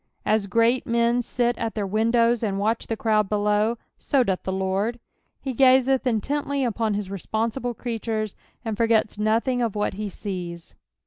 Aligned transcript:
Os 0.25 0.47
great 0.47 0.87
men 0.87 1.21
sit 1.21 1.55
at 1.59 1.75
their 1.75 1.85
windows 1.85 2.41
and 2.41 2.57
watch 2.57 2.87
the 2.87 2.97
crowd 2.97 3.29
below, 3.29 3.77
so 3.99 4.23
doth 4.23 4.41
the 4.41 4.51
Lord^ 4.51 4.97
he 5.39 5.53
gazeth 5.53 6.07
intently 6.07 6.63
upon 6.63 6.95
his 6.95 7.09
reapnnsible 7.09 7.77
creatures, 7.77 8.33
and 8.65 8.75
forgets 8.77 9.19
nothing 9.19 9.61
of 9.61 9.75
what 9.75 9.93
he 9.93 10.09
sees. 10.09 10.73